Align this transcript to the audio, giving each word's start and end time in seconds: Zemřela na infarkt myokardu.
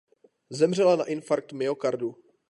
Zemřela 0.49 0.95
na 0.95 1.03
infarkt 1.05 1.53
myokardu. 1.53 2.15